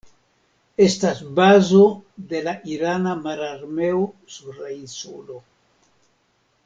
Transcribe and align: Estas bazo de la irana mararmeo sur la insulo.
Estas 0.87 1.19
bazo 1.39 1.83
de 2.31 2.41
la 2.47 2.55
irana 2.75 3.13
mararmeo 3.27 4.01
sur 4.39 4.59
la 4.65 4.73
insulo. 4.81 5.39